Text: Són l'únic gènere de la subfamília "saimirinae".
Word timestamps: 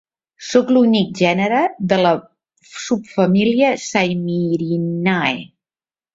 Són 0.51 0.69
l'únic 0.77 1.11
gènere 1.19 1.59
de 1.91 1.99
la 2.05 2.13
subfamília 2.79 3.71
"saimirinae". 3.85 5.39